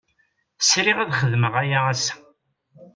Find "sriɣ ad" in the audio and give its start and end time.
0.67-1.11